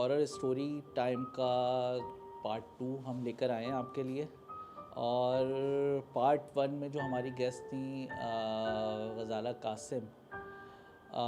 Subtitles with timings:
[0.00, 1.46] Horror story time का
[2.44, 4.22] part two हम लेकर आए हैं आपके लिए।
[4.96, 5.50] और
[6.14, 8.06] पार्ट वन में जो हमारी गेस्ट थी
[9.18, 10.06] गज़ाला कासिम
[11.12, 11.24] अ,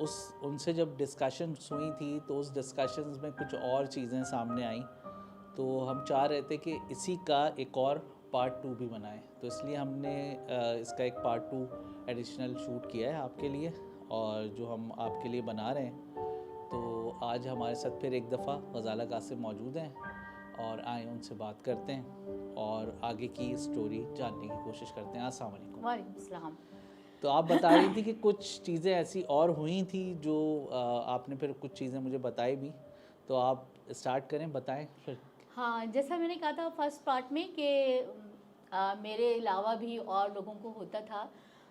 [0.00, 0.14] उस
[0.44, 4.80] उनसे जब डिस्कशन हुई थी तो उस डिस्कशंस में कुछ और चीज़ें सामने आई।
[5.56, 7.98] तो हम चाह रहे थे कि इसी का एक और
[8.32, 10.16] पार्ट टू भी बनाएँ। तो इसलिए हमने
[10.80, 11.68] इसका एक पार्ट टू
[12.12, 13.72] एडिशनल शूट किया है आपके लिए
[14.12, 16.05] और जो हम आपके लिए बना रहे हैं।
[16.66, 19.90] तो आज हमारे साथ फिर एक दफ़ा गज़ाला कासिम मौजूद हैं
[20.60, 25.26] और आए उनसे बात करते हैं और आगे की स्टोरी जानने की कोशिश करते हैं।
[25.26, 25.52] अस्सलाम
[25.82, 26.56] वालेकुम।
[27.22, 30.36] तो आप बता रही थी कि कुछ चीज़ें ऐसी और हुई थी जो
[31.08, 32.70] आपने फिर कुछ चीज़ें मुझे बताई भी।
[33.28, 35.18] तो आप स्टार्ट करें बताएँ फिर।
[35.56, 37.68] हाँ जैसा मैंने कहा था फ़र्स्ट पार्ट में कि
[39.02, 41.24] मेरे अलावा भी और लोगों को होता था।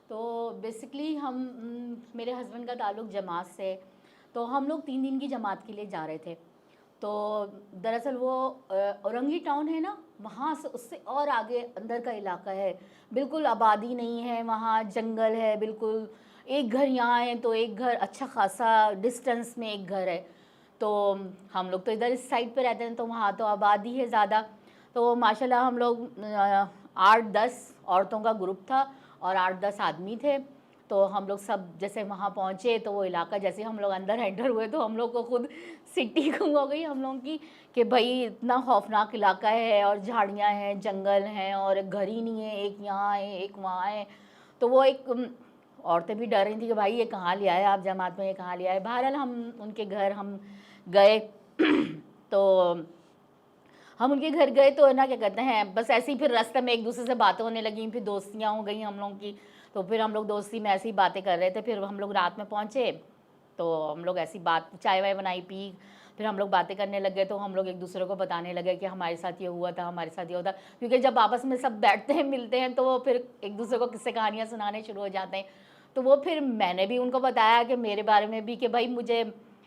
[0.09, 0.17] तो
[0.61, 1.36] बेसिकली हम
[2.16, 3.73] मेरे हस्बैंड का ताल्लुक जमात से।
[4.36, 6.33] तो हम लोग तीन दिन की जमात के लिए जा रहे थे।
[7.02, 7.11] तो
[7.75, 8.33] दरअसल वो
[8.72, 12.72] औरंगी टाउन है ना, वहाँ से उससे और आगे अंदर का इलाका है।
[13.11, 16.08] बिल्कुल आबादी नहीं है, वहाँ जंगल है, बिल्कुल
[16.47, 20.17] एक घर यहाँ है तो एक घर अच्छा खासा डिस्टेंस में एक घर है।
[20.81, 20.89] तो
[21.53, 24.42] हम लोग तो इधर इस साइड पे रहते हैं तो वहाँ तो आबादी है ज़्यादा।
[24.95, 26.09] तो माशाल्लाह हम लोग
[26.97, 28.81] आठ दस औरतों का ग्रुप था
[29.22, 30.38] और आठ दस आदमी थे।
[30.89, 34.50] तो हम लोग सब जैसे वहाँ पहुँचे तो वो इलाका जैसे हम लोग अंदर एंटर
[34.50, 35.47] हुए तो हम लोग को खुद
[35.95, 37.39] सिटी गुम हो गई हम लोगों की
[37.75, 42.44] कि भाई इतना खौफनाक इलाका है और झाड़ियाँ हैं, जंगल हैं और घर ही नहीं
[42.44, 44.05] है, एक यहाँ है, एक वहाँ है।
[44.61, 45.30] तो वो एक
[45.80, 48.33] औरतें भी डर रही थी कि भाई ये कहाँ ले आए आप जमात में, ये
[48.33, 50.39] कहाँ ले आए। बहरहाल हम उनके घर हम
[50.88, 51.20] गए।
[52.31, 52.73] तो
[53.99, 56.72] हम उनके घर गए तो ना क्या कहते हैं, बस ऐसे ही फिर रास्ते में
[56.73, 59.36] एक दूसरे से बातें होने लगी, फिर दोस्तियाँ हो गई हम लोगों की।
[59.76, 62.38] तो फिर हम लोग दोस्ती में ऐसी बातें कर रहे थे, फिर हम लोग रात
[62.38, 62.92] में पहुँचे
[63.60, 65.73] तो हम लोग ऐसी बात, चाय वाय बनाई, पी,
[66.17, 68.86] फिर हम लोग बातें करने लगे तो हम लोग एक दूसरे को बताने लगे कि
[68.86, 72.14] हमारे साथ ये हुआ था, हमारे साथ ये था, क्योंकि जब आपस में सब बैठते
[72.14, 75.38] हैं, मिलते हैं तो वो फिर एक दूसरे को किस्से कहानियाँ सुनाने शुरू हो जाते
[75.38, 75.45] हैं।
[75.95, 79.23] तो वो फिर मैंने भी उनको बताया कि मेरे बारे में भी कि भाई मुझे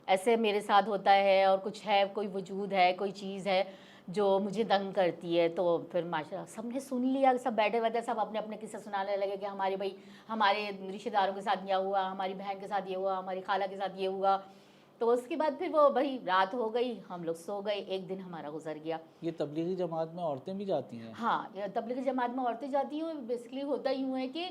[0.09, 3.63] ऐसे मेरे साथ होता है और कुछ है, कोई वजूद है, कोई चीज़ है
[4.09, 8.19] जो मुझे दंग करती है तो फिर माशा सबने सुन लिया सब बैठे बैठे सब
[8.19, 9.95] अपने अपने किस्से सुनाने लगे कि हमारे भाई
[10.29, 13.77] हमारे रिश्तेदारों के साथ यह हुआ हमारी बहन के साथ ये हुआ हमारी खाला के
[13.77, 14.37] साथ ये हुआ।
[15.01, 18.21] तो उसके बाद फिर वो भाई रात हो गई हम लोग सो गए एक दिन
[18.21, 21.13] हमारा गुजर गया। ये तबलीगी जमात में औरतें भी जाती हैं?
[21.15, 24.45] हाँ तबलीगी जमात में औरतें जाती हैं बेसिकली होता यूँ है कि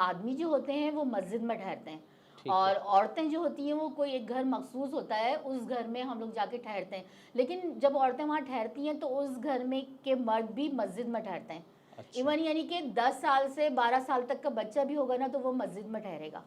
[0.00, 2.02] आदमी जो होते हैं वो मस्जिद में ठहरते हैं।
[2.46, 6.02] और औरतें जो होती हैं वो कोई एक घर मखसूस होता है उस घर में
[6.02, 9.82] हम लोग जाके ठहरते हैं। लेकिन जब औरतें वहाँ ठहरती हैं तो उस घर में
[10.04, 11.64] के मर्द भी मस्जिद में ठहरते हैं।
[11.98, 15.28] अच्छा। इवन यानी कि 10 साल से 12 साल तक का बच्चा भी होगा ना
[15.28, 16.42] तो वो मस्जिद में ठहरेगा।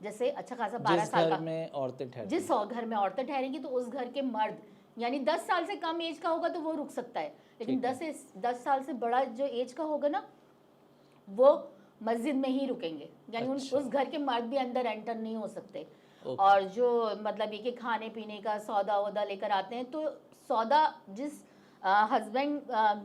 [0.00, 3.68] जैसे अच्छा खासा 12 जिस साल का में औरतें जिस घर में औरतें ठहरेंगी तो
[3.70, 4.58] उस घर के मर्द
[4.96, 7.84] यानी 10 साल से कम एज का होगा तो वो रुक सकता है। लेकिन ठीक
[7.84, 10.22] है। 10 से 10 साल से बड़ा जो एज का होगा ना
[11.28, 11.52] वो
[12.04, 15.36] मस्जिद में ही रुकेंगे। यानी उन अच्छा। उस घर के मर्द भी अंदर एंटर नहीं
[15.36, 15.86] हो सकते।
[16.22, 16.90] और जो
[17.22, 20.08] मतलब ये कि खाने पीने का सौदा वौदा लेकर आते हैं तो
[20.50, 21.32] सौदा जिस
[21.82, 22.60] हस्बैंड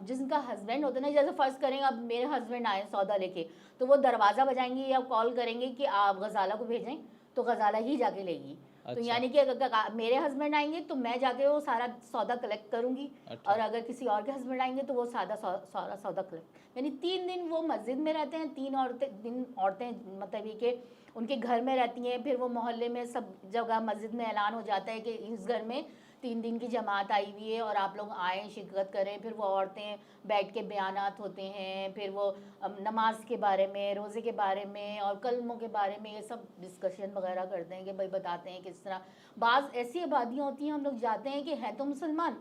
[0.07, 3.45] जिनका हस्बैंड होता है ना जैसे फ़र्ज़ करेंगे अब मेरे हस्बैंड आए सौदा लेके
[3.81, 6.97] तो वो दरवाज़ा बजाएँगे या कॉल करेंगे कि आप गजाला को भेजें
[7.37, 8.57] तो गजाला ही जाके लेगी।
[8.89, 12.71] तो अच्छा। यानी कि अगर मेरे हस्बैंड आएँगे तो मैं जाके वो सारा सौदा कलेक्ट
[12.71, 16.77] करूँगी अच्छा। और अगर किसी और के हस्बैंड आएँगे तो वो सादा सारा सौदा कलेक्ट
[16.77, 20.71] यानी तीन दिन वो मस्जिद में रहते हैं तीन औरतें दिन औरतें मतलब ये कि
[21.15, 24.61] उनके घर में रहती हैं, फिर वो मोहल्ले में सब जगह मस्जिद में ऐलान हो
[24.61, 25.85] जाता है कि इस घर में
[26.21, 29.43] तीन दिन की जमात आई हुई है और आप लोग आएँ, शिरकत करें। फिर वो
[29.45, 32.35] औरतें बैठ के बयानात होते हैं, फिर वो
[32.81, 36.43] नमाज़ के बारे में, रोज़े के बारे में और कलमों के बारे में ये सब
[36.61, 39.01] डिस्कशन वगैरह करते हैं कि भाई बताते हैं किस तरह।
[39.37, 42.37] बाज़ ऐसी आबादियाँ होती हैं, हम लोग जाते हैं कि हैं तो मुसलमान,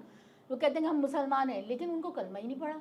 [0.50, 2.80] वो कहते हैं हम मुसलमान हैं, लेकिन उनको कलमा ही नहीं पढ़ा।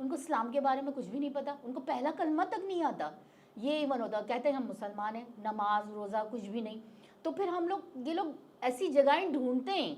[0.00, 3.12] उनको इस्लाम के बारे में कुछ भी नहीं पता। उनको पहला कलमा तक नहीं आता।
[3.56, 6.80] ये इवन होता कहते हैं हम मुसलमान हैं नमाज़ रोज़ा कुछ भी नहीं।
[7.24, 9.96] तो फिर हम लोग ये लोग ऐसी जगहें ढूंढते हैं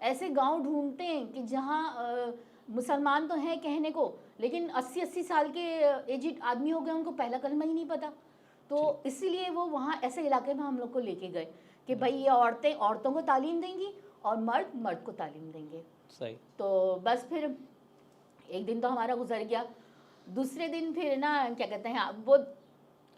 [0.00, 2.34] ऐसे गाँव ढूंढते हैं कि जहाँ
[2.70, 5.64] मुसलमान तो हैं कहने को लेकिन 80-80 साल के
[6.14, 8.12] एजिड आदमी हो गए उनको पहला कलमा ही नहीं पता।
[8.70, 11.44] तो इसीलिए वो वहाँ ऐसे इलाके में हम लोग को लेके गए
[11.88, 13.92] कि भाई ये औरतें औरतों को तालीम देंगी
[14.24, 17.44] और मर्द मर्द को तालीम देंगे। सही। तो बस फिर
[18.48, 19.64] एक दिन तो हमारा गुजर गया।
[20.28, 22.36] दूसरे दिन फिर ना क्या कहते हैं वो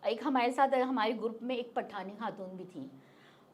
[0.05, 2.91] एक हमारे साथ हमारे ग्रुप में एक पठानी खातून भी थी।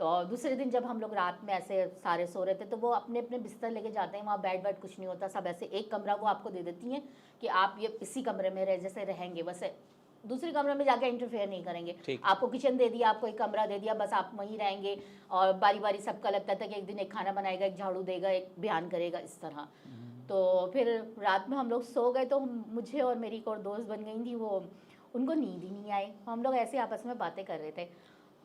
[0.01, 2.89] तो दूसरे दिन जब हम लोग रात में ऐसे सारे सो रहे थे तो वो
[2.91, 5.91] अपने अपने बिस्तर लेके जाते हैं वहाँ बेड वेड कुछ नहीं होता सब ऐसे एक
[5.91, 7.03] कमरा वो आपको दे देती हैं
[7.43, 9.75] कि आप ये इसी कमरे में रह जैसे रहेंगे वैसे
[10.25, 13.79] दूसरे कमरे में जाके इंटरफेयर नहीं करेंगे। आपको किचन दे दिया आपको एक कमरा दे
[13.79, 14.99] दिया बस आप वहीं रहेंगे
[15.31, 18.31] और बारी बारी सबका लगता था कि एक दिन एक खाना बनाएगा एक झाड़ू देगा
[18.31, 19.69] एक बयान करेगा इस तरह।
[20.29, 20.89] तो फिर
[21.19, 24.25] रात में हम लोग सो गए तो मुझे और मेरी एक और दोस्त बन गई
[24.25, 24.59] थी वो
[25.15, 27.89] उनको नींद ही नहीं आई। हम लोग ऐसे आपस में बातें कर रहे थे।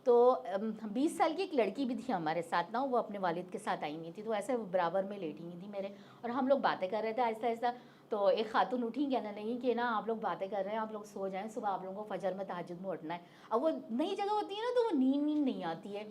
[0.06, 0.44] तो
[0.86, 3.84] बीस साल की एक लड़की भी थी हमारे साथ ना, वो अपने वालिद के साथ
[3.84, 6.90] आई हुई थी तो ऐसे बराबर में लेटी हुई थी मेरे। और हम लोग बातें
[6.90, 7.74] कर रहे थे ऐसा ऐसा
[8.12, 10.92] तो एक खातून उठी, कहने नहीं कि ना, आप लोग बातें कर रहे हैं, आप
[10.94, 13.22] लोग सो जाएँ, सुबह आप लोगों को फजर में तहजद में उठना है।
[13.52, 16.04] अब वो नई जगह होती है ना तो वो नींद नींद नहीं आती है।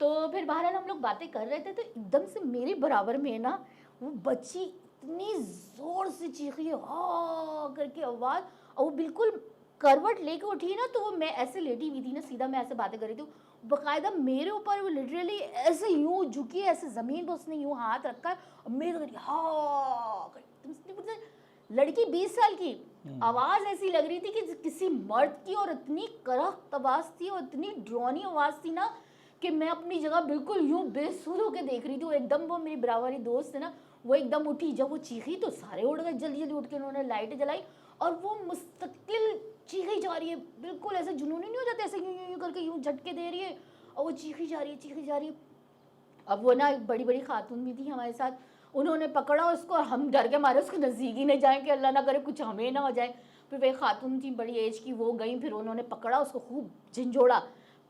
[0.00, 3.38] तो फिर बहरहाल हम लोग बातें कर रहे थे तो एकदम से मेरे बराबर में
[3.38, 3.58] ना,
[4.00, 8.44] वो बच्ची इतनी ज़ोर से चीखी, हा करके आवाज़,
[8.76, 9.40] और वो बिल्कुल
[9.80, 12.74] करवट लेके उठी ना तो वो मैं ऐसे लेटी हुई थी ना सीधा मैं ऐसे
[12.74, 13.26] बातें कर रही थी।
[13.64, 15.36] बाकायदा मेरे ऊपर वो लिटरली
[15.68, 20.30] ऐसे यूँ झुकी ऐसे ज़मीन पर उसने यूँ हाथ रखा और मेरे को करी, हा
[21.70, 22.72] लड़की बीस साल की
[23.22, 27.42] आवाज़ ऐसी लग रही थी कि किसी मर्द की और इतनी करख्त आवाज़ थी और
[27.42, 28.94] इतनी ड्रोनी आवाज़ थी ना
[29.42, 32.76] कि मैं अपनी जगह बिल्कुल यूँ बेसुध होकर देख रही थी और एकदम वो मेरी
[32.76, 33.72] बराबरी दोस्त है ना
[34.04, 37.02] वो एकदम उठी, जब वो चीखी तो सारे उड़ गए, जल्दी जल्दी उठ के उन्होंने
[37.04, 37.62] लाइट जलाई
[38.00, 42.30] और वो मुस्तकिल चीखी जा रही है, बिल्कुल ऐसे जुनूनी नहीं हो जाते, ऐसे यूँ
[42.30, 43.56] यूँ करके यूँ झटके दे रही है
[43.96, 45.34] और वो चीखी जा रही है, चीखी जा रही है।
[46.26, 48.32] अब वो ना एक बड़ी बड़ी खातून भी थी हमारे साथ,
[48.74, 51.92] उन्होंने पकड़ा उसको और हम डर के मारे, उसके नज़दीक ही नहीं जाए कि अल्लाह
[51.92, 53.14] ना करे, कुछ हमें ना हो जाए।
[53.52, 57.38] फिर वे खातून थी, बड़ी एज की वो गई, फिर उन्होंने पकड़ा उसको, खूब झंझोड़ा,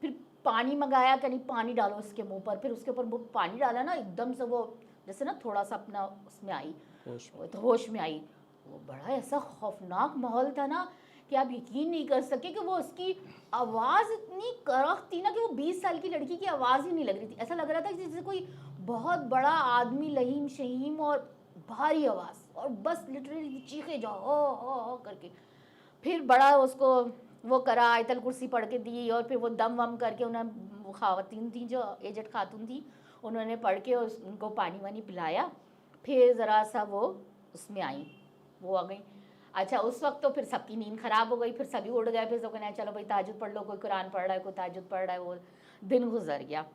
[0.03, 0.15] फिर
[0.45, 3.93] पानी मंगाया कहीं पानी डालो उसके मुँह पर, फिर उसके ऊपर वो पानी डाला ना,
[3.93, 4.63] एकदम से वो
[5.09, 6.75] जैसे ना थोड़ा सा अपना उसमें आई।
[7.09, 8.21] होश तो होश में आई।
[8.67, 10.89] वो बड़ा ऐसा खौफनाक माहौल था ना
[11.31, 13.17] कि आप यकीन नहीं कर सके कि वो उसकी
[13.55, 17.05] आवाज़ इतनी करख थी ना कि वो 20 साल की लड़की की आवाज़ ही नहीं
[17.05, 18.47] लग रही थी। ऐसा लग रहा था कि जैसे कोई
[18.87, 21.19] बहुत बड़ा आदमी लहीम शहीम और
[21.69, 24.21] भारी आवाज़ और बस लिटरली चीखे जाओ
[24.57, 25.31] हो हो करके।
[26.05, 26.89] फिर बड़ा उसको
[27.45, 31.51] वो करा आयतल कुर्सी पढ़ के दी और फिर वो दम वम करके उन्हें खातन
[31.55, 32.85] थी जो एजड खातून थी
[33.25, 35.53] उन्होंने पढ़ के उस- उनको पानी वानी पिलाया,
[36.05, 37.23] फिर ज़रा सा वो
[37.55, 38.07] उसमें आई,
[38.63, 39.01] वो आ गई।
[39.55, 42.39] अच्छा उस वक्त तो फिर सबकी नींद खराब हो गई, फिर सभी उड़ गए, फिर
[42.39, 45.05] सब कहना चलो भाई ताजुद पढ़ लो, कोई कुरान पढ़ रहा है, कोई ताजुद पढ़
[45.05, 45.37] रहा है, वो
[45.85, 46.67] दिन गुजर गया।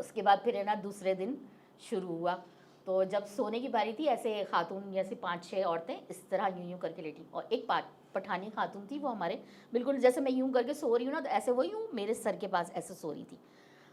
[0.00, 1.48] उसके बाद फिर है ना, दूसरे दिन
[1.80, 2.42] शुरू हुआ।
[2.86, 6.70] तो जब सोने की बारी थी, ऐसे खातून, जैसे पाँच छः औरतें इस तरह यूँ
[6.70, 10.52] यूँ करके लेटी। और एक पा- पठानी खातून थी वो हमारे, बिल्कुल जैसे मैं यूँ
[10.52, 13.12] करके सो रही हूँ ना तो ऐसे वो यूँ मेरे सर के पास ऐसे सो
[13.12, 13.38] रही थी।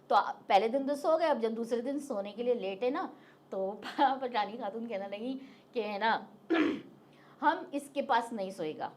[0.09, 0.15] तो
[0.49, 3.09] पहले दिन तो सो गए अब जब दूसरे दिन सोने के लिए लेटे ना
[3.51, 3.69] तो
[3.99, 5.33] पठानी खातून कहने लगी
[5.73, 6.11] कि है ना
[7.41, 8.91] हम इसके पास नहीं सोएगा।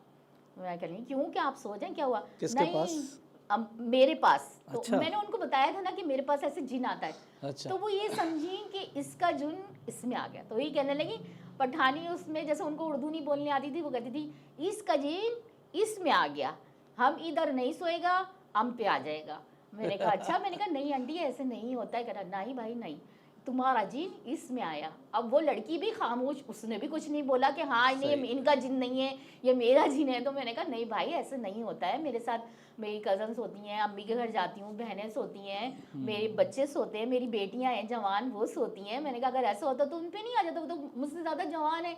[0.57, 1.25] मैं कह रही क्यों?
[1.25, 1.93] क्या आप सो जाएँ?
[1.95, 2.21] क्या हुआ?
[2.41, 3.19] किसके नहीं, पास?
[3.51, 6.85] अब मेरे पास। तो अच्छा। मैंने उनको बताया था ना कि मेरे पास ऐसे जिन
[6.85, 9.57] आता है। अच्छा। तो वो ये समझी कि इसका जुन
[9.89, 11.19] इसमें आ गया। तो ये कहने लगी
[11.59, 15.41] पठानी उसमें जैसे उनको उर्दू नहीं बोलने आती थी वो कहती थी इसका जिन
[15.75, 16.57] इसमें आ गया।
[16.99, 18.27] हम इधर नहीं सोएगा
[18.57, 19.41] हम पे आ जाएगा।
[19.73, 22.75] मैंने कहा अच्छा मैंने कहा नहीं आंटी ऐसे नहीं होता है कह रहा नहीं भाई
[22.75, 22.99] नहीं
[23.47, 27.62] तुम्हारा जिन इसमें आया। अब वो लड़की भी खामोश उसने भी कुछ नहीं बोला कि
[27.65, 30.85] हाँ नहीं ये इनका जिन नहीं है ये मेरा जिन है। तो मैंने कहा नहीं
[30.87, 32.38] भाई ऐसे नहीं होता है। मेरे साथ
[32.81, 36.99] मेरी कजन्स होती हैं अम्मी के घर जाती हूँ बहनें सोती हैं मेरे बच्चे सोते
[36.99, 40.11] हैं मेरी बेटियाँ हैं जवान वो सोती हैं। मैंने कहा अगर ऐसा होता तो उन
[40.11, 41.97] पर नहीं आ जाता वो तो मुझसे ज़्यादा जवान है।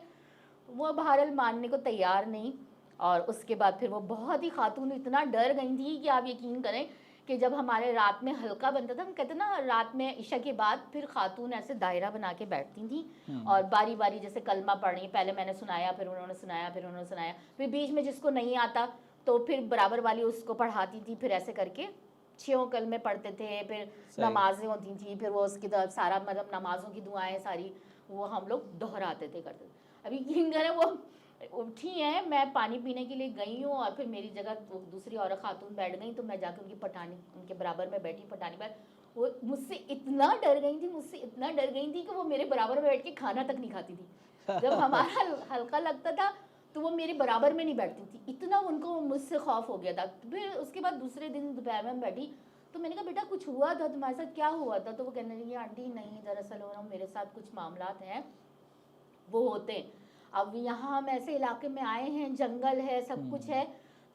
[0.68, 2.52] वो बहरहाल मानने को तैयार नहीं
[3.00, 6.60] और उसके बाद फिर वो बहुत ही खातून इतना डर गई थी कि आप यकीन
[6.62, 6.84] करें
[7.28, 10.52] कि जब हमारे रात में हल्का बनता था हम कहते ना रात में ईशा के
[10.52, 13.04] बाद फिर खातून ऐसे दायरा बना के बैठती थी।
[13.46, 17.08] और बारी बारी जैसे कलमा पढ़ रही पहले मैंने सुनाया फिर उन्होंने सुनाया फिर उन्होंने
[17.08, 18.86] सुनाया फिर बीच में जिसको नहीं आता
[19.26, 21.88] तो फिर बराबर वाली उसको पढ़ाती थी फिर ऐसे करके
[22.38, 26.88] छः कलमे पढ़ते थे फिर नमाजें होती थी फिर वो उसकी तरफ़ सारा मतलब नमाजों
[26.88, 27.72] की दुआएँ सारी
[28.10, 30.18] वो हम लोग दोहराते थे करते थे। अभी
[30.52, 30.86] है वो
[31.40, 34.54] उठी हैं मैं पानी पीने के लिए गई हूँ और फिर मेरी जगह
[34.90, 38.56] दूसरी औरत खातून बैठ गई तो मैं जाके उनकी पठानी उनके बराबर में बैठी पठानी
[38.56, 38.74] पर।
[39.16, 42.74] वो मुझसे इतना डर गई थी मुझसे इतना डर गई थी कि वो मेरे बराबर
[42.74, 44.06] में बैठ के खाना तक नहीं खाती थी।
[44.48, 46.30] जब हमारा हल्का लगता था
[46.74, 50.06] तो वो मेरे बराबर में नहीं बैठती थी। इतना उनको मुझसे खौफ हो गया था।
[50.30, 52.30] फिर उसके बाद दूसरे दिन दोपहर में बैठी
[52.74, 54.34] तो मैंने कहा बेटा कुछ हुआ था तुम्हारे साथ?
[54.34, 54.92] क्या हुआ था?
[54.92, 58.24] तो वो कहने लगी आंटी नहीं दरअसल हो रहा मेरे साथ कुछ मामला हैं
[59.28, 59.99] वो होते हैं।
[60.32, 63.64] अब यहाँ हम ऐसे इलाके में आए हैं जंगल है सब कुछ है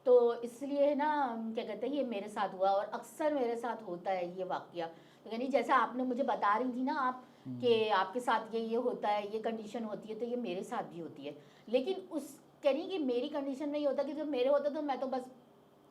[0.06, 1.08] तो इसलिए ना
[1.54, 4.88] क्या कहते हैं ये मेरे साथ हुआ और अक्सर मेरे साथ होता है ये वाक्य।
[5.24, 7.24] तो यानी जैसा आपने मुझे बता रही थी ना आप
[7.60, 10.92] कि आपके साथ ये ये होता है ये कंडीशन होती है तो ये मेरे साथ
[10.92, 11.34] भी होती है।
[11.68, 14.82] लेकिन उस कह रही कि मेरी कंडीशन में ये होता कि जब मेरे होता तो
[14.82, 15.24] मैं तो बस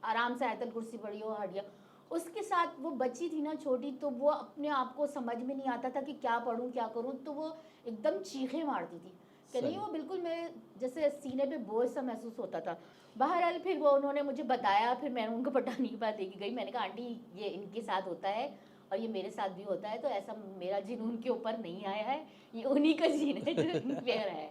[0.03, 1.63] आराम से आयतल कुर्सी पड़ी हो हट गया।
[2.11, 5.67] उसके साथ वो बच्ची थी ना छोटी तो वो अपने आप को समझ में नहीं
[5.69, 7.55] आता था कि क्या पढ़ूं क्या करूँ तो वो
[7.87, 9.13] एकदम चीखे मारती थी।
[9.55, 12.77] कि नहीं वो बिल्कुल मेरे जैसे सीने पे बोझ सा महसूस होता था।
[13.15, 16.71] बहरहाल फिर वो उन्होंने मुझे बताया फिर मैंने उनको पटाने के बाद लेके गई। मैंने
[16.71, 17.03] कहा आंटी
[17.35, 18.47] ये इनके साथ होता है
[18.91, 22.03] और ये मेरे साथ भी होता है तो ऐसा मेरा जीन उनके ऊपर नहीं आया
[22.05, 22.19] है
[22.55, 24.49] ये उन्हीं का जीन है जो रहा है।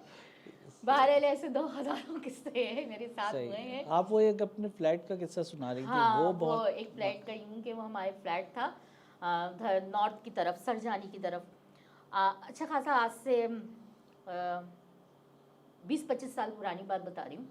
[0.85, 5.07] बहरहाल ऐसे दो हज़ारों किस्से हैं मेरे साथ हुए हैं। आप वो एक अपने फ्लैट
[5.09, 7.83] का किस्सा सुना रही थी। हाँ वो वो, बहुत एक फ्लैट का यूँ कि वो
[7.83, 8.67] हमारे फ्लैट था
[9.23, 11.43] नॉर्थ की तरफ़ सरजानी की तरफ़।
[12.13, 13.37] आ, अच्छा खासा आज से
[15.85, 17.49] बीस पच्चीस साल पुरानी बात बता रही हूँ।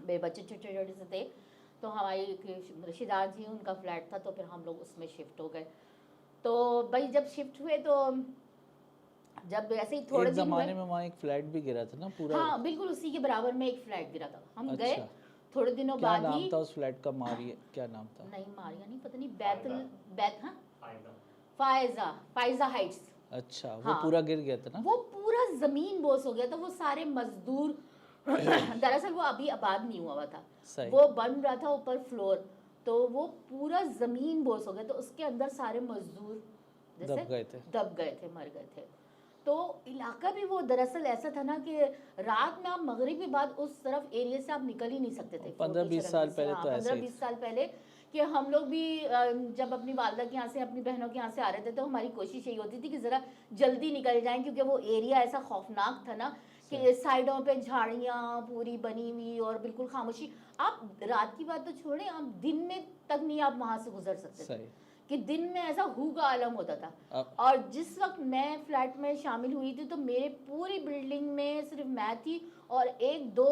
[0.00, 1.22] मेरे बच्चे छोटे छोटे से थे
[1.82, 2.42] तो हमारी एक
[2.86, 5.66] रिश्तेदार थी उनका फ्लैट था तो फिर हम लोग उसमें शिफ्ट हो गए।
[6.44, 7.94] तो भाई जब शिफ्ट हुए तो
[9.50, 12.08] जब ऐसे ही थोड़े एक दिन जमाने में वहाँ एक फ्लैट भी गिरा था ना
[12.18, 12.38] पूरा?
[12.38, 15.08] हाँ बिल्कुल उसी के बराबर में एक फ्लैट गिरा था। हम अच्छा। गए
[15.54, 17.10] थोड़े दिनों बाद नाम था उस फ्लैट का?
[17.12, 18.24] मारिए क्या नाम था?
[18.30, 19.72] नहीं मारिया नहीं पता नहीं बैतल
[20.16, 20.54] बैत हाँ?
[21.58, 23.00] फायजा फायजा हाइट्स।
[23.30, 24.80] अच्छा वो हाँ। पूरा गिर गया था ना?
[24.80, 27.76] वो पूरा ज़मीन बोस हो गया था वो सारे मजदूर।
[28.28, 30.42] दरअसल वो अभी आबाद नहीं हुआ हुआ था।
[30.90, 32.44] वो बन रहा था ऊपर फ्लोर
[32.86, 36.42] तो वो पूरा ज़मीन बोस हो गया तो उसके अंदर सारे मजदूर
[36.96, 38.84] दब गए थे। दब गए थे मर गए थे।
[39.46, 39.54] तो
[39.88, 41.76] इलाका भी वो दरअसल ऐसा था ना कि
[42.20, 45.38] रात में आप मगरिब के बाद उस तरफ़ एरिया से आप निकल ही नहीं सकते
[45.38, 47.66] थे। 15-20 साल पहले तो ऐसे पंद्रह बीस साल पहले
[48.16, 48.82] कि हम लोग भी
[49.56, 51.84] जब अपनी वालदा के यहाँ से अपनी बहनों के यहाँ से आ रहे थे तो
[51.84, 53.20] हमारी कोशिश यही होती थी कि ज़रा
[53.52, 56.28] जल्दी निकल जाएँ क्योंकि वो एरिया ऐसा खौफनाक था ना
[56.72, 61.72] कि साइडों पे झाड़ियाँ पूरी बनी हुई और बिल्कुल खामोशी। आप रात की बात तो
[61.74, 64.58] छोड़ें आप दिन में तक नहीं आप वहाँ से गुजर सकते थे।
[65.10, 66.92] कि दिन में ऐसा हु का आलम होता था।
[67.38, 71.88] और जिस वक्त मैं फ्लैट में शामिल हुई थी तो मेरे पूरी बिल्डिंग में सिर्फ़
[71.88, 73.50] मैं थी और एक दो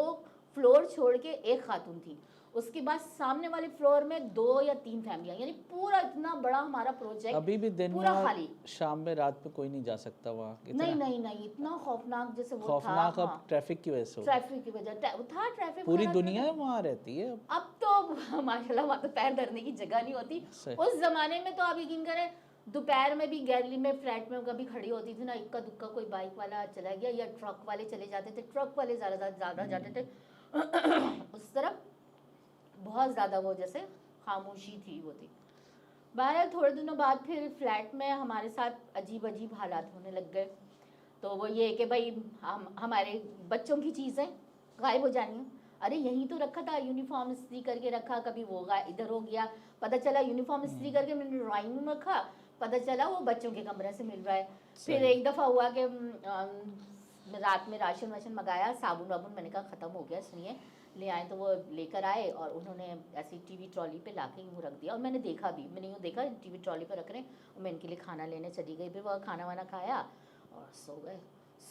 [0.57, 2.17] फ्लोर छोड़ के एक खातून थी।
[2.55, 6.91] उसके बाद सामने वाले फ्लोर में दो या तीन फैमिलियाँ यानी पूरा इतना बड़ा हमारा
[6.99, 10.59] प्रोजेक्ट अभी भी दिन पूरा खाली। शाम में रात में कोई नहीं जा सकता वहाँ
[10.73, 14.23] नहीं नहीं नहीं इतना खौफनाक जैसे वो खौफनाक था अब हाँ, ट्रैफ़िक की वजह से
[14.23, 14.93] ट्रैफ़िक की वजह
[15.33, 19.71] था ट्रैफ़िक पूरी दुनिया वहाँ रहती है अब। तो माशाल्लाह वहाँ तो पैर धरने की
[19.73, 20.39] जगह नहीं होती।
[20.77, 22.29] उस जमाने में तो आप यकीन करें
[22.67, 26.05] दोपहर में भी गैलरी में फ्लैट में कभी खड़ी होती थी ना इक्का दुक्का कोई
[26.11, 29.91] बाइक वाला चला गया या ट्रक वाले चले जाते थे ट्रक वाले ज़्यादा ज़्यादा जाते
[29.95, 30.05] थे।
[31.35, 31.77] उस तरफ़
[32.85, 33.79] बहुत ज़्यादा वो जैसे
[34.25, 35.29] खामोशी थी वो थी।
[36.15, 40.47] बहरहाल थोड़े दिनों बाद फिर फ्लैट में हमारे साथ अजीब अजीब हालात होने लग गए।
[41.23, 42.09] तो वो ये कि भाई
[42.41, 44.27] हम हमारे बच्चों की चीज़ें
[44.79, 45.51] गायब हो जानी हैं।
[45.81, 49.47] अरे यहीं तो रखा था यूनिफॉर्म इस्त्री करके रखा कभी वो इधर हो गया
[49.81, 52.19] पता चला यूनिफॉर्म इस्त्री करके मैंने ड्राइंग रूम रखा
[52.61, 55.83] पता चला वो बच्चों के कमरे से मिल रहा है। फिर एक दफ़ा हुआ कि
[57.35, 60.55] रात में राशन वाशन मंगाया साबुन वाबुन मैंने कहा ख़त्म हो गया सुनिए।
[60.97, 62.85] ले आए तो वो लेकर आए और उन्होंने
[63.19, 66.23] ऐसी टीवी ट्रॉली पे लाके यूँ रख दिया। और मैंने देखा भी मैंने यूँ देखा
[66.43, 69.01] टीवी ट्रॉली पे रख रहे हैं और मैं इनके लिए खाना लेने चली गई। फिर
[69.01, 71.19] वो खाना वाना खाया और सो गए।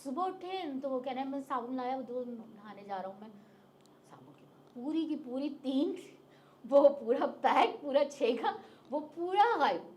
[0.04, 3.21] सुबह उठे तो वो कह रहे हैं मैं साबुन लाया वो नहाने जा रहा हूँ
[3.21, 3.31] मैं।
[4.11, 5.97] साबुन की पूरी की पूरी तीन
[6.64, 8.57] वो पूरा पैक पूरा छः का
[8.90, 9.90] वो पूरा गायब।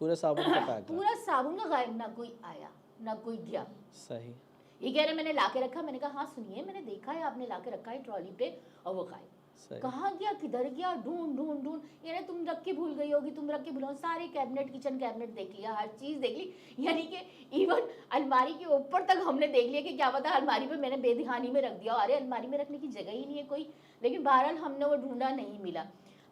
[0.00, 3.66] पूरा साबुन का पैक पूरा साबुन का गायब ना कोई आया ना कोई गया।
[3.98, 4.34] सही।
[4.82, 7.70] ये कह रहे मैंने लाके रखा। मैंने कहा हाँ सुनिए मैंने देखा है आपने लाके
[7.70, 9.28] रखा है ट्रॉली पे और वो गायब
[9.60, 10.32] सही। कहाँ गया?
[10.32, 10.94] किधर गया?
[11.04, 14.26] ढूंढ ढूंढ ढूंढ। यानी तुम रख के भूल गई होगी तुम रख के भूल सारे
[14.28, 17.18] कैबिनेट किचन कैबिनेट देख लिया हर चीज़ देख ली। यानी कि
[17.62, 21.50] इवन अलमारी के ऊपर तक हमने देख लिया कि क्या पता अलमारी पे मैंने बेदिहानी
[21.50, 23.68] में रख दिया अरे अलमारी में रखने की जगह ही नहीं है कोई।
[24.02, 25.84] लेकिन बहरहाल हमने वो ढूंढा नहीं मिला।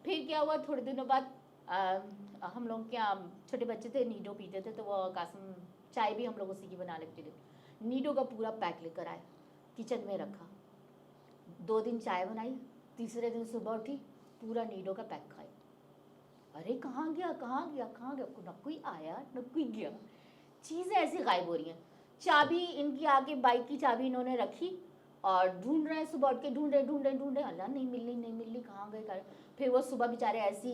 [0.05, 0.57] फिर क्या हुआ?
[0.67, 1.31] थोड़े दिनों बाद
[2.45, 3.13] हम लोग क्या
[3.49, 5.53] छोटे बच्चे थे नीडो पीते थे तो वो कासम
[5.95, 7.33] चाय भी हम लोग उसी की बना लेते थे
[7.81, 9.21] नीडो का पूरा पैक लेकर आए,
[9.77, 10.47] किचन में रखा।
[11.61, 12.55] दो दिन चाय बनाई,
[12.97, 13.95] तीसरे दिन सुबह उठी,
[14.41, 15.47] पूरा नीडो का पैक खाई।
[16.55, 18.25] अरे, कहाँ गया कहाँ गया कहाँ गया?
[18.41, 19.91] न कोई आया न कोई गया।
[20.65, 21.77] चीज़ें ऐसी गायब हो रही हैं।
[22.21, 24.77] चाबी, इनकी आगे बाइक की चाबी इन्होंने रखी
[25.23, 28.33] और ढूंढ रहे हैं, सुबह उठ के ढूंढे ढूंढे ढूंढे अल्लाह, नहीं मिल रही नहीं
[28.33, 29.23] मिल रही कहाँ गए कर
[29.57, 30.73] फिर वो सुबह बेचारे ऐसी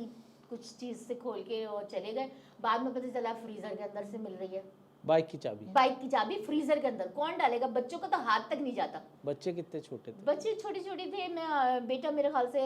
[0.50, 4.06] कुछ चीज़ से खोल के और चले गए। बाद में पता चला फ्रीज़र के अंदर
[4.12, 4.64] से मिल रही है।
[5.08, 7.68] बाइक की चाबी। बाइक की चाबी फ्रीज़र के अंदर। कौन डालेगा?
[7.76, 10.24] बच्चों का तो हाथ तक नहीं जाता। बच्चे कितने छोटे थे?
[10.26, 12.66] बच्चे छोटे छोटे थे। मैं बेटा मेरे ख्याल से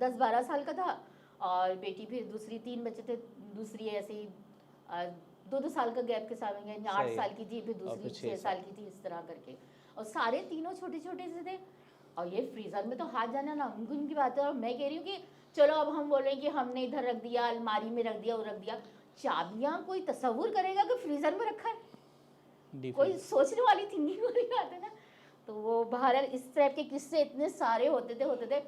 [0.00, 0.98] दस बारह साल का था।
[1.42, 3.16] और बेटी फिर दूसरी तीन बच्चे थे।
[3.56, 4.28] दूसरी ऐसे ही
[5.50, 8.28] दो दो साल का गैप के साथ आठ साल की थी फिर दूसरी फिर छः
[8.28, 9.56] छः साल की थी इस तरह करके।
[9.96, 11.58] और सारे तीनों छोटे छोटे से थे।
[12.18, 14.96] और ये फ्रीज़र में तो हाथ जाना नामुमकिन की बात है। और मैं कह रही
[14.96, 15.18] हूँ कि
[15.56, 18.36] चलो अब हम बोल रहे हैं कि हमने इधर रख दिया अलमारी में रख दिया
[18.36, 18.80] वो रख दिया।
[19.20, 22.92] चाबियाँ कोई तस्वुर करेगा कि फ्रीज़र में रखा है?
[22.92, 24.90] कोई सोचने वाली थिंकिंग वाली बात है ना?
[25.48, 28.60] तो वो बहरहाल इस टाइप के किस्से इतने सारे होते थे होते थे।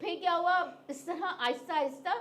[0.00, 0.58] फिर क्या हुआ?
[0.90, 2.14] इस तरह आहिस्ता आहिस्ता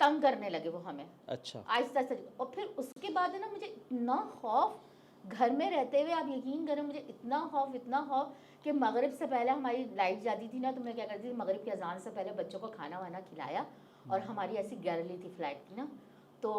[0.00, 3.66] तंग करने लगे वो हमें। अच्छा। आहिस्ता आहिस्ता। और फिर उसके बाद है ना मुझे
[3.66, 4.82] इतना खौफ
[5.24, 9.26] घर में रहते हुए आप यकीन करें मुझे इतना खौफ इतना खौफ कि मगरिब से
[9.26, 12.10] पहले हमारी लाइट जाती थी ना तो मैं क्या करती थी मगरिब की अजान से
[12.10, 13.66] पहले बच्चों को खाना वाना खिलाया।
[14.10, 15.88] और हमारी ऐसी गैलरी थी फ्लैट की ना।
[16.42, 16.52] तो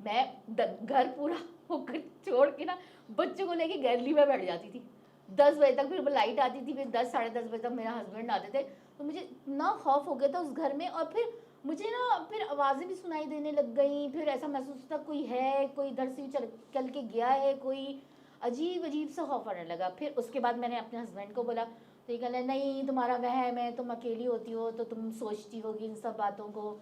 [0.00, 1.38] मैं घर पूरा
[1.70, 2.78] होकर छोड़ के ना
[3.10, 4.82] बच्चों को लेके गैलरी में बैठ जाती थी।
[5.28, 8.30] दस बजे तक फिर लाइट आती थी, फिर दस, साढ़े दस बजे तक मेरा हस्बैंड
[8.30, 8.62] आते थे।
[8.98, 11.32] तो मुझे इतना खौफ हो गया था उस घर में और फिर
[11.66, 15.66] मुझे ना फिर आवाज़ें भी सुनाई देने लग गई, फिर ऐसा महसूस होता कोई है,
[15.66, 18.02] कोई इधर से चल चल के गया है, कोई
[18.42, 22.12] अजीब अजीब सा खौफ आने लगा। फिर उसके बाद मैंने अपने हस्बैंड को बोला तो
[22.12, 25.94] ये कहना नहीं, तुम्हारा वहम है, तुम अकेली होती हो तो तुम सोचती होगी इन
[25.94, 26.80] सब बातों को।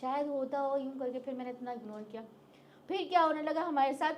[0.00, 2.22] शायद होता हो, यूँ करके फिर मैंने इतना इग्नोर किया।
[2.88, 4.12] फिर क्या होने लगा, हमारे साथ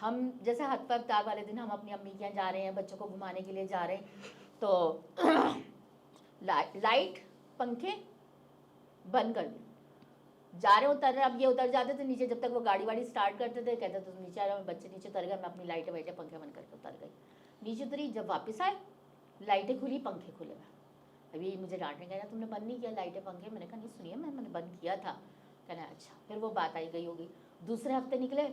[0.00, 2.74] हम जैसे हाथ पर तार वाले दिन हम अपनी अम्मी के यहाँ जा रहे हैं,
[2.74, 4.10] बच्चों को घुमाने के लिए जा रहे हैं
[4.60, 5.00] तो
[6.42, 7.26] ला- लाइट
[7.58, 8.04] पंखे
[9.06, 9.66] बंद कर दिए।
[10.60, 13.04] जा रहे उतर रहे अब ये उतर जाते थे नीचे, जब तक वो गाड़ी वाड़ी
[13.04, 15.64] स्टार्ट करते थे, कहते तुम नीचे आ रहे हो, बच्चे नीचे उतर गए, मैं अपनी
[15.64, 17.10] लाइटें वाइटें पंखे बंद करके उतर गई।
[17.62, 18.80] नीचे उतरी, जब वापस आए
[19.42, 20.77] लाइटें खुली, पंखे खुले। हुए
[21.34, 23.50] अभी मुझे डांटने गया तुमने बंद नहीं किया लाइटें पंखे?
[23.50, 25.12] मैंने कहा नहीं सुनिए मैं मैंने बंद किया था।
[25.68, 27.28] कहना अच्छा फिर वो बात आई गई होगी।
[27.66, 28.48] दूसरे हफ़्ते निकले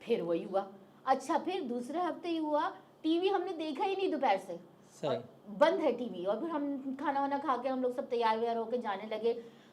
[0.00, 0.66] फिर वही हुआ।
[1.06, 2.68] अच्छा फिर दूसरे हफ़्ते ही हुआ
[3.02, 4.58] टीवी हमने देखा ही नहीं दोपहर से।
[5.60, 8.56] बंद है टीवी और फिर हम खाना वाना खा के हम लोग सब तैयार व्यार
[8.56, 9.32] होकर जाने लगे।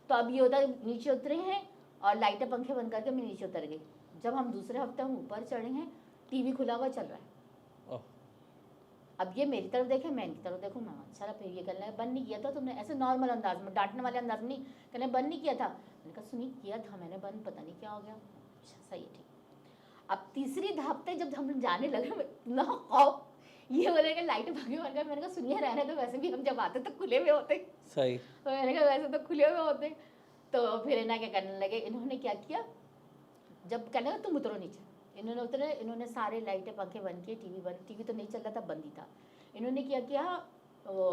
[0.10, 1.62] तो अब ये होता है नीचे उतरे हैं
[2.02, 3.82] और लाइटें पंखे बंद करके मैं नीचे उतर गई।
[4.24, 5.88] जब हम दूसरे हफ़्ते हम ऊपर चढ़े हैं
[6.30, 7.29] टीवी खुला हुआ चल रहा है।
[9.20, 11.92] अब ये मेरी तरफ़ देखे मैं इनकी तरफ़ देखूँ मैं अच्छा रहा फिर ये कहने
[11.98, 14.60] बंद नहीं किया था तुमने। ऐसे नॉर्मल अंदाज में डांटने वाले अंदाज में नहीं
[14.94, 17.90] कहने बंद नहीं किया था। मैंने कहा सुनी किया था मैंने बंद पता नहीं क्या
[17.90, 19.26] हो गया। अच्छा सही है ठीक।
[20.10, 23.26] अब तीसरी हफ़्ते जब हम जाने लगे इतना खौफ
[23.70, 26.44] ये बोले कि लाइटें भागे बन गए मैंने कहा सुनिए रहने तो वैसे भी हम
[26.44, 27.56] जब आते तो खुले हुए होते।
[27.96, 29.90] सही। तो मैंने कहा वैसे तो खुले हुए होते।
[30.54, 32.64] तो फिर ना क्या करने लगे इन्होंने क्या किया?
[33.68, 34.88] जब कहने लगा तुम उतरो नीचे।
[35.20, 38.56] इन्होंने उतरे इन्होंने सारे लाइटें पंखे बंद किए टीवी बंद टीवी तो नहीं चल रहा
[38.56, 39.08] था बंद ही था।
[39.56, 40.24] इन्होंने क्या किया
[40.86, 41.12] वो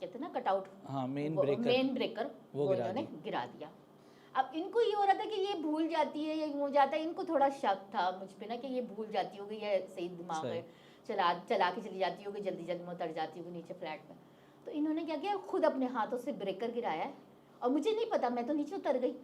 [0.00, 3.70] कहते ना कटआउट हाँ मेन ब्रेकर मेन ब्रेकर वो इन्होंने गिरा दिया।
[4.34, 7.02] अब इनको ये हो रहा था कि ये भूल जाती है ये हो जाता है
[7.02, 10.46] इनको थोड़ा शक था मुझ पे ना कि ये भूल जाती होगी ये सही दिमाग
[10.46, 10.64] है
[11.08, 14.16] चला चला के चली जाती होगी जल्दी जल्दी में उतर जाती होगी नीचे फ्लैट में।
[14.66, 17.12] तो इन्होंने क्या किया खुद अपने हाथों से ब्रेकर गिराया है।
[17.62, 19.14] और मुझे नहीं पता मैं तो नीचे उतर गई।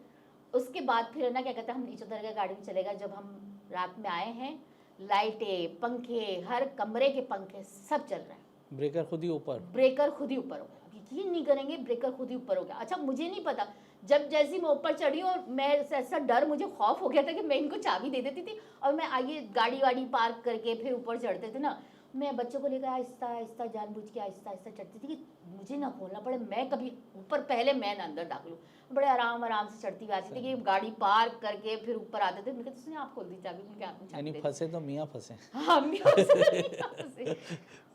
[0.53, 2.95] उसके बाद फिर ना क्या कहते हैं हम नीचे उतर गए गाड़ी में चले गए।
[2.97, 4.55] जब हम रात में आए हैं।
[4.99, 10.11] लाइटें पंखे हर कमरे के पंखे सब चल रहे हैं। ब्रेकर खुद ही ऊपर। ब्रेकर
[10.11, 12.97] खुद ही ऊपर हो गया। यकीन नहीं करेंगे ब्रेकर खुद ही ऊपर हो गया। अच्छा
[12.97, 13.67] मुझे नहीं पता
[14.03, 17.43] जब जैसी मैं ऊपर चढ़ी और मैं ऐसा डर मुझे खौफ हो गया था कि
[17.43, 21.19] मैं इनको चाबी दे देती थी और मैं आइए गाड़ी वाड़ी पार्क करके फिर ऊपर
[21.19, 21.79] चढ़ते थे ना।
[22.15, 25.19] मैं बच्चों को लेकर आहिस्ता आहिस्ता जानबूझ के आहिस्ता आहिस्ता चढ़ती थी कि
[25.57, 28.59] मुझे ना खोलना पड़े मैं कभी ऊपर पहले मैं ना अंदर दाखिल हूँ।
[28.91, 32.43] बड़े आराम आराम से चढ़ती हुई आती थी कि गाड़ी पार्क करके फिर ऊपर आते
[32.43, 35.35] थे। मैंने कहा आप खोल दी चाबी उनके हाथ में यानी फंसे तो मियाँ फंसे।
[35.59, 37.35] हम भी हंसे।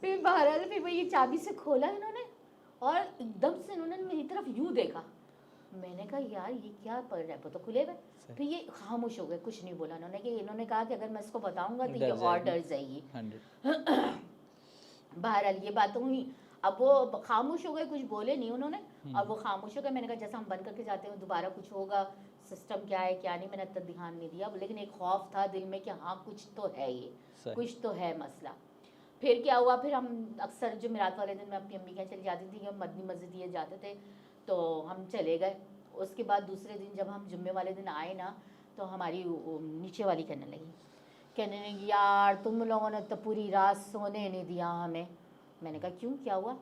[0.01, 2.25] फिर बहरहाल फिर वो ये चाबी से खोला इन्होंने
[2.81, 5.03] और एकदम से इन्होंने मेरी तरफ़ यूँ देखा।
[5.73, 7.41] मैंने कहा यार ये क्या पड़ रहा है?
[7.43, 7.93] वो तो खुले हुए
[8.35, 11.21] फिर ये खामोश हो गए कुछ नहीं बोला इन्होंने कि इन्होंने कहा कि अगर मैं
[11.21, 13.03] इसको बताऊँगा तो ये और डर जाएगी।
[15.17, 16.31] बहरहाल ये बातें हुई।
[16.63, 19.89] अब वो खामोश हो गए कुछ बोले नहीं उन्होंने। हम्म। अब वो खामोश हो गए।
[19.89, 22.03] मैंने कहा जैसा हम बंद करके जाते हैं दोबारा कुछ होगा?
[22.49, 23.49] सिस्टम क्या है क्या नहीं?
[23.49, 26.73] मैंने इतना ध्यान नहीं दिया। लेकिन एक खौफ था दिल में कि हाँ कुछ तो
[26.77, 27.13] है ये।
[27.55, 28.53] कुछ तो है मसला।
[29.21, 29.75] फिर क्या हुआ?
[29.75, 32.65] फिर हम अक्सर जो जुमेरात वाले दिन मैं अपनी अम्मी के यहाँ चली जाती थी
[32.65, 33.93] हम मदनी मस्जिद ये जाते थे।
[34.47, 35.55] तो हम चले गए।
[35.95, 38.35] उसके बाद दूसरे दिन जब हम जुम्मे वाले दिन आए ना
[38.77, 40.73] तो हमारी नीचे वाली कहने लगी।
[41.37, 45.07] कहने लगी, यार, तुम लोगों ने तो पूरी रात सोने नहीं दिया हमें।
[45.63, 46.11] मैंने कहा, क्यों?
[46.11, 46.53] क्या हुआ?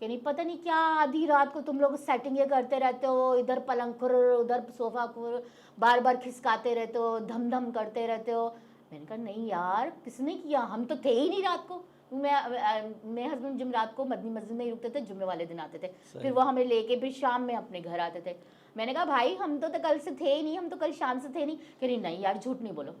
[0.00, 3.60] कि नहीं पता नहीं क्या, आधी रात को तुम लोग सेटिंगें करते रहते हो, इधर
[3.60, 5.46] पलंग खुर, उधर सोफा खुर
[5.78, 8.48] बार बार खिसकाते रहते हो धम धम करते रहते हो।
[8.92, 10.60] मैंने कहा, नहीं यार, किसने किया?
[10.60, 14.64] हम तो थे ही नहीं रात को। मैं मेरे हस्बैंड जुमरात को मदनी मस्जिद में
[14.64, 17.54] ही रुकते थे जुम्मे वाले दिन आते थे। फिर वो हमें लेके फिर शाम में
[17.56, 18.34] अपने घर आते थे।
[18.76, 21.18] मैंने कहा भाई हम तो, तो कल से थे ही नहीं हम तो कल शाम
[21.18, 22.94] से थे नहीं। कह रही नहीं यार झूठ नहीं बोलो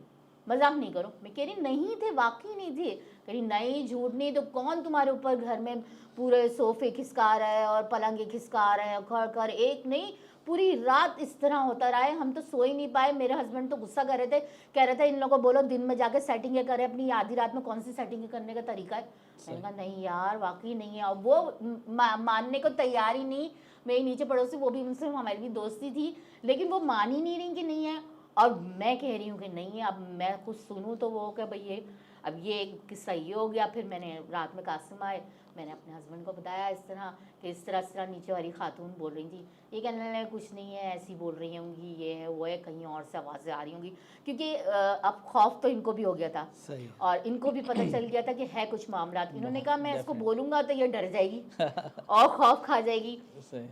[0.46, 4.14] मज़ाक नहीं करो। मैं कह रही नहीं थे वाकई नहीं थे। कह रही नहीं झूठ
[4.14, 5.80] नहीं तो कौन तुम्हारे ऊपर घर में
[6.16, 10.12] पूरे सोफे खिसका रहा है और पलंगे खिसका रहे हैं खड़ कर एक नहीं
[10.46, 13.70] पूरी रात इस तरह होता रहा है। हम तो सो ही नहीं पाए। मेरे हस्बैंड
[13.70, 14.40] तो गुस्सा कर रहे थे।
[14.74, 17.54] कह रहे थे इन लोगों को बोलो दिन में जाके सेटिंग करें अपनी आधी रात
[17.54, 19.08] में कौन सी सेटिंग करने का तरीका है?
[19.48, 23.50] मैंने कहा नहीं यार वाकई नहीं है। और वो मा, मानने को तैयार ही नहीं।
[23.86, 27.38] मेरी नीचे पड़ोसी वो भी उनसे हमारी भी दोस्ती थी। लेकिन वो मान ही नहीं
[27.38, 28.00] रही कि नहीं है।
[28.36, 31.46] और मैं कह रही हूँ कि नहीं है। अब मैं कुछ सुनूँ तो वो क्या
[31.46, 31.84] भाई ये
[32.26, 35.22] अब ये किस्सा ये हो गया फिर मैंने रात में कासिम आए
[35.56, 37.12] मैंने अपने हस्बैंड को बताया इस तरह
[37.42, 40.52] कि इस तरह इस तरह नीचे वाली खातून बोल रही थी। ये कहने लगे कुछ
[40.54, 43.62] नहीं है ऐसी बोल रही होंगी ये है वो है कहीं और से आवाज़ें आ
[43.62, 43.92] रही होंगी।
[44.24, 48.06] क्योंकि अब खौफ तो इनको भी हो गया था। सही और इनको भी पता चल
[48.06, 51.42] गया था कि है कुछ मामला। इन्होंने कहा मैं इसको बोलूँगा तो ये डर जाएगी
[51.60, 53.16] और खौफ खा जाएगी।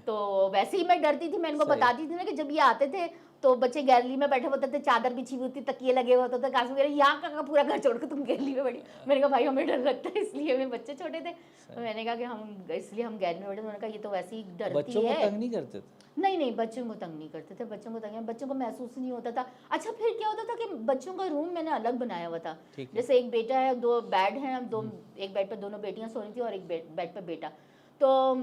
[0.06, 2.86] तो वैसे ही मैं डरती थी मैं इनको बताती थी ना कि जब ये आते
[2.88, 3.06] थे
[3.44, 6.38] तो बच्चे गैलरी में बैठे होते थे चादर बिछी हुई होती तकिए लगे हुए होते
[6.42, 8.78] थे काश मेरे यहाँ का का पूरा घर छोड़ के तुम गैलरी में बैठी।
[9.08, 11.34] मैंने कहा भाई हमें डर लगता है इसलिए मेरे बच्चे छोटे थे।
[11.78, 14.42] मैंने कहा कि हम इसलिए हम गैलरी में बैठे उन्होंने कहा ये तो वैसे ही
[14.58, 15.82] डरती बच्चों को है। तंग नहीं करते थे?
[16.18, 19.10] नहीं नहीं बच्चों को तंग नहीं करते थे बच्चों को तंग बच्चों को महसूस नहीं
[19.12, 22.38] होता था। अच्छा फिर क्या होता था कि बच्चों का रूम मैंने अलग बनाया हुआ
[22.38, 24.84] था। जैसे एक बेटा है दो बेड हैं दो
[25.18, 27.52] एक बेड पे दोनों बेटियाँ सो रही थी और एक बेड पर बेटा।
[28.00, 28.34] तो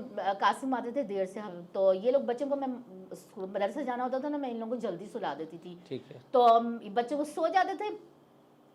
[0.42, 4.20] कासिम आते थे देर से हम तो ये लोग बच्चों को मैं मदरसे जाना होता
[4.20, 6.60] था ना मैं इन लोगों को जल्दी सुला देती थी। ठीक है। तो
[6.92, 7.90] बच्चों को सो जाते थे।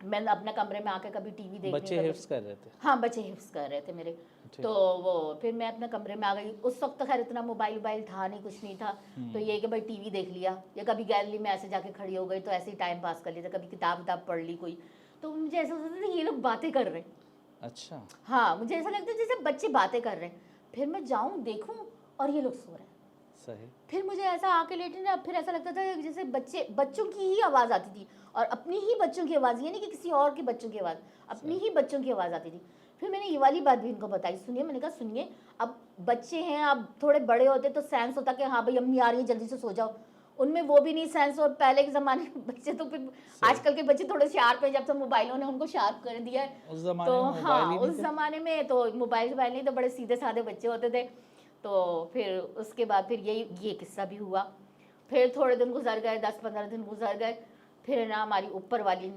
[0.01, 2.71] मैं अपने कमरे में आके कभी टीवी देख बच्चे हिफ्स कर रहे थे?
[2.81, 4.13] हाँ बच्चे हिफ्स कर रहे थे मेरे।
[4.63, 5.13] तो वो
[5.43, 8.27] फिर मैं अपने कमरे में आ गई। उस वक्त तो खैर इतना मोबाइल वोबाइल था
[8.29, 11.39] नहीं कुछ नहीं था। हम्म। तो ये कि भाई टीवी देख लिया। या कभी गैलरी
[11.39, 13.69] में ऐसे जाके खड़ी हो गई तो ऐसे ही टाइम पास कर लिया था। कभी
[13.69, 14.79] किताब किताब पढ़ ली कोई।
[15.23, 17.13] तो मुझे ऐसा होता था ये लोग बातें कर रहे हैं।
[17.63, 20.45] अच्छा। हाँ मुझे ऐसा लगता है जैसे बच्चे बातें कर रहे हैं।
[20.77, 21.75] फिर मैं जाऊँ देखूँ
[22.21, 22.95] और ये लोग सो रहे हैं।
[23.47, 27.25] सही। फिर मुझे ऐसा आके लेटे ना फिर ऐसा लगता था जैसे बच्चे बच्चों की
[27.25, 30.35] ही आवाज़ आती थी और अपनी ही बच्चों की आवाज़ यानी नहीं कि किसी और
[30.35, 30.97] के बच्चों की आवाज़
[31.31, 32.61] अपनी ही बच्चों की आवाज़ आती थी।
[33.03, 35.29] फिर मैंने ये वाली बात भी इनको बताई सुनिए मैंने कहा सुनिए
[35.61, 39.11] अब बच्चे हैं अब थोड़े बड़े होते तो सेंस होता कि हाँ भाई अम्मी आ
[39.11, 39.95] रही है जल्दी से सो जाओ।
[40.39, 43.09] उनमें वो भी नहीं सेंस और पहले के ज़माने के बच्चे तो फिर
[43.43, 46.63] आजकल के बच्चे थोड़े शार्प है जब से मोबाइलों ने उनको शार्प कर दिया है
[46.71, 50.69] उस तो हाँ उस ज़माने में तो मोबाइल वोबाइल नहीं तो बड़े सीधे साधे बच्चे
[50.69, 51.03] होते थे।
[51.65, 54.43] तो फिर उसके बाद फिर यही ये किस्सा भी हुआ।
[55.11, 57.33] फिर थोड़े दिन गुजर गए दस पंद्रह दिन गुजर गए
[57.85, 59.09] फिर ना हमारी ऊपर वाली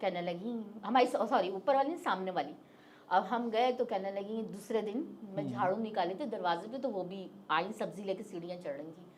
[0.00, 0.52] कहने लगी
[0.84, 2.54] हमारी सॉरी ऊपर वाली सामने वाली।
[3.08, 6.78] अब हम गए तो कहने लगी दूसरे दिन मैं हम्म। झाड़ू निकाली थी दरवाजे पे
[6.78, 9.09] तो वो भी आई सब्ज़ी लेके सीढ़ियाँ चढ़ रही थी।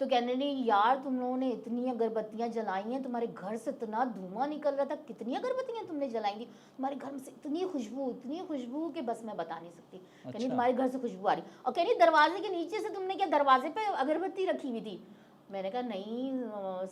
[0.00, 4.04] तो कहने लगी यार तुम लोगों ने इतनी अगरबत्तियाँ जलाई हैं तुम्हारे घर से इतना
[4.14, 6.44] धुआँ निकल रहा था कितनी अगरबत्तियाँ तुमने जलाई थी?
[6.76, 10.30] तुम्हारे घर में से इतनी खुशबू इतनी खुशबू कि बस मैं बता नहीं सकती। अच्छा।
[10.30, 13.26] कहनी। तुम्हारे घर से खुशबू आ रही और कहनी दरवाजे के नीचे से तुमने क्या
[13.28, 15.00] दरवाजे पे अगरबत्ती रखी हुई थी?
[15.50, 16.32] मैंने कहा नहीं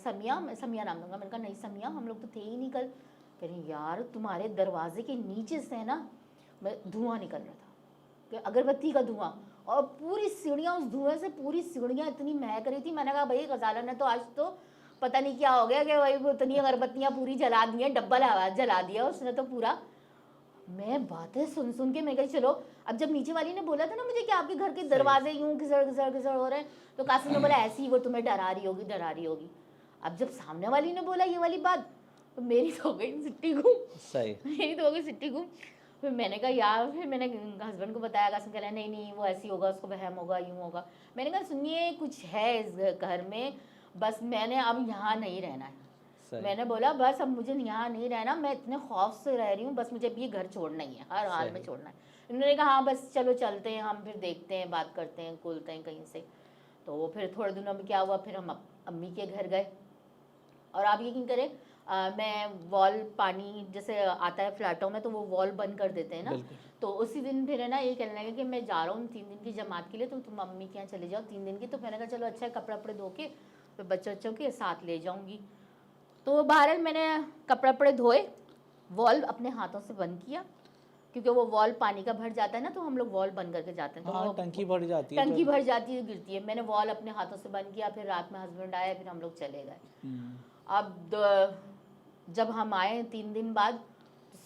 [0.05, 2.71] समिया मैं समिया नाम दूँगा। मैंने कहा नहीं समिया हम लोग तो थे ही नहीं
[2.71, 2.91] कल।
[3.41, 5.97] कह रही यार तुम्हारे दरवाजे के नीचे से ना
[6.63, 7.55] मैं धुआँ निकल रहा
[8.33, 9.37] था अगरबत्ती का धुआँ।
[9.69, 13.47] और पूरी सीढ़ियाँ उस धुएँ से पूरी सीढ़ियाँ इतनी महक रही थी। मैंने कहा भाई
[13.47, 14.47] गजाला ने तो आज तो
[15.03, 18.23] पता नहीं क्या हो गया कि भाई वो इतनी अगरबत्तियाँ पूरी जला दी हैं डब्बल
[18.25, 19.79] आवाज़ जला दिया उसने तो पूरा।
[20.71, 22.51] मैं बातें सुन सुन के मैं कही चलो
[22.87, 25.55] अब जब नीचे वाली ने बोला था ना मुझे कि आपके घर के दरवाजे यूँ
[25.57, 28.51] घिसड़ घिसड़ घिसड़ हो रहे हैं तो कासिम ने बोला ऐसी ही वो तुम्हें डरा
[28.51, 29.51] रही होगी डरा रही होगी।
[30.03, 31.89] अब जब सामने वाली ने बोला ये वाली बात
[32.37, 35.47] तो मेरी तो हो गई सिट्टी घूम। सही। मेरी तो हो गई सिट्टी घूम।
[36.03, 37.27] फिर मैंने कहा यार फिर मैंने
[37.63, 40.57] हस्बैंड को बताया कासिम कह रहा नहीं नहीं वो ऐसी होगा उसको वहम होगा यूँ
[40.57, 40.85] होगा।
[41.17, 43.53] मैंने कहा सुनिए कुछ है इस घर में
[43.97, 48.35] बस मैंने अब यहाँ नहीं रहना है। मैंने बोला बस अब मुझे यहाँ नहीं रहना
[48.37, 51.07] मैं इतने खौफ से रह रही हूँ बस मुझे अब ये घर छोड़ना ही है
[51.13, 51.95] हर हाल में छोड़ना है।
[52.31, 55.73] इन्होंने कहा हाँ बस चलो चलते हैं हम फिर देखते हैं बात करते हैं खुलते
[55.73, 56.25] हैं कहीं से।
[56.87, 58.51] तो फिर थोड़े दिनों में क्या हुआ फिर हम
[58.89, 59.67] अम्मी के घर गए।
[60.75, 61.49] और आप यकीन करें
[61.89, 66.17] अ, मैं वॉल पानी जैसे आता है फ्लैटों में तो वो वॉल बंद कर देते
[66.17, 66.31] हैं ना।
[66.81, 69.29] तो उसी दिन फिर है ना ये कहने लगे कि मैं जा रहा हूँ तीन
[69.29, 71.67] दिन की जमात के लिए तो तुम मम्मी के यहाँ चले जाओ तीन दिन की।
[71.67, 73.27] तो मैंने कहा चलो अच्छा है कपड़े वपड़े धो के
[73.77, 75.41] फिर बच्चों बच्चों के साथ ले जाऊँगी।
[76.27, 77.07] तो बहरहाल मैंने
[77.49, 78.29] कपड़े वपड़े धोए
[78.91, 80.45] वॉल अपने हाथों से बंद किया
[81.15, 83.73] क्योंकि वो वॉल पानी का भर जाता है ना तो हम लोग वॉल बंद करके
[83.75, 86.45] जाते हैं। तो हाँ टंकी भर जाती है टंकी तो- भर जाती है गिरती है।
[86.47, 89.37] मैंने वॉल अपने हाथों से बंद किया फिर रात में हस्बैंड आया फिर हम लोग
[89.39, 90.33] चले गए। हम्म,
[90.69, 91.15] अब
[92.29, 93.81] जब हम आए तीन दिन बाद,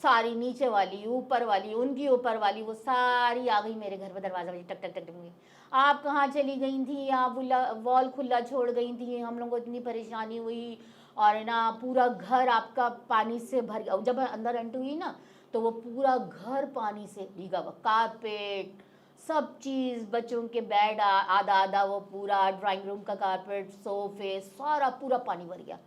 [0.03, 4.21] सारी नीचे वाली, ऊपर वाली, उनकी ऊपर वाली, वो सारी आ गई मेरे घर पर
[4.21, 5.33] दरवाज़ा बजे, टक टक टक टक
[5.73, 7.09] आप कहाँ चली गई थी?
[7.09, 7.37] आप
[7.83, 10.79] वॉल खुला छोड़ गई थी। हम लोगों को इतनी परेशानी हुई
[11.17, 15.15] और ना, पूरा घर आपका पानी से भर गया। जब अंदर एंट्री हुई ना
[15.55, 18.83] तो वो पूरा घर पानी से भीगा हुआ। कारपेट,
[19.21, 24.89] सब चीज़, बच्चों के बेड आधा आधा वो पूरा ड्राइंग रूम का कारपेट, सोफे, सारा
[24.91, 25.79] पूरा पानी भर गया।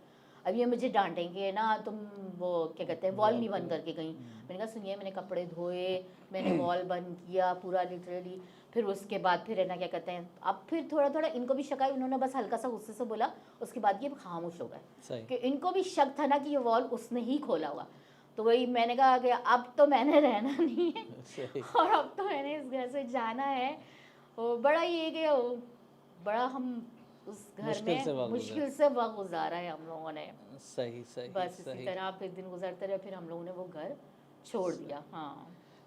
[0.46, 1.94] अब ये मुझे डांटेंगे ना तुम
[2.38, 5.88] वो क्या कहते हैं वॉल नहीं बंद करके गई मैंने कहा सुनिए मैंने कपड़े धोए
[6.32, 8.40] मैंने वॉल बंद किया पूरा लिटरली
[8.74, 11.62] फिर उसके बाद फिर है ना क्या कहते हैं अब फिर थोड़ा थोड़ा इनको भी
[11.62, 13.30] शक आया उन्होंने बस हल्का सा गुस्से से बोला
[13.62, 16.82] उसके बाद ये खामोश हो गए। कि इनको भी शक था ना कि ये वॉल
[16.98, 17.86] उसने ही खोला हुआ
[18.38, 21.04] तो वही मैंने कहा कि अब तो मैंने रहना नहीं है।
[21.76, 23.70] और अब तो मैंने इस घर से जाना है।
[24.38, 25.26] बड़ा ये कि
[26.24, 26.86] बड़ा हम
[27.28, 30.26] उस घर में मुश्किल से वक्त गुजारा है हम लोगों ने।
[30.60, 33.64] सही सही बस सही। इसी तरह फिर दिन गुजरते रहे फिर हम लोगों ने वो
[33.64, 33.96] घर
[34.46, 35.36] छोड़ दिया हाँ।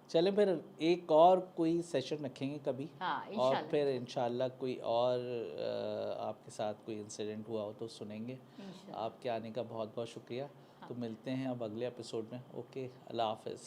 [0.09, 0.49] चलें फिर
[0.81, 2.89] एक और कोई सेशन रखेंगे कभी?
[3.01, 5.19] हाँ और फिर इंशाल्लाह कोई और
[6.21, 8.37] आपके साथ कोई इंसिडेंट हुआ हो तो सुनेंगे।
[9.05, 10.45] आपके आने का बहुत बहुत शुक्रिया।
[10.81, 13.63] हाँ। तो मिलते हैं अब अगले एपिसोड में। ओके अल्लाह हाफिज़।